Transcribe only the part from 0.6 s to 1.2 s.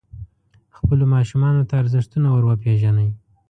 خپلو